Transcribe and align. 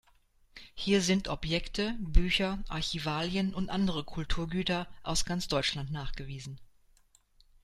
Hier 0.73 1.03
sind 1.03 1.27
Objekte, 1.27 1.93
Bücher, 1.99 2.57
Archivalien 2.69 3.53
und 3.53 3.69
andere 3.69 4.03
Kulturgüter 4.03 4.87
aus 5.03 5.25
ganz 5.25 5.47
Deutschland 5.47 5.91
nachgewiesen. 5.91 6.59